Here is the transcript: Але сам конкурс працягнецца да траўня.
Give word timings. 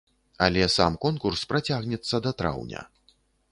Але 0.45 0.63
сам 0.75 0.95
конкурс 1.03 1.45
працягнецца 1.53 2.23
да 2.27 2.35
траўня. 2.43 2.81